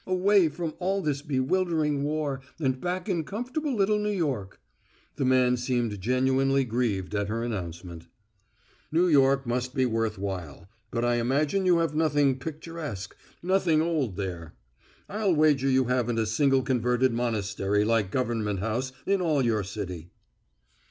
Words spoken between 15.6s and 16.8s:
you haven't a single